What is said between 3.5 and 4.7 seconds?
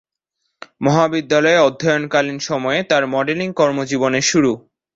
কর্মজীবনের শুরু।